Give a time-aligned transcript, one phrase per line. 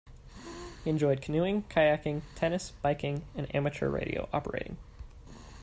[0.83, 4.77] He enjoyed canoeing, kayaking, tennis, biking and amateur radio operating.